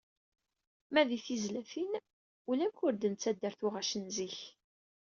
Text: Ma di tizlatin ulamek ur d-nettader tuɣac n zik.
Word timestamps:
Ma 0.93 1.01
di 1.09 1.17
tizlatin 1.25 1.91
ulamek 2.51 2.79
ur 2.85 2.93
d-nettader 2.95 3.53
tuɣac 3.59 3.91
n 4.01 4.05
zik. 4.15 4.37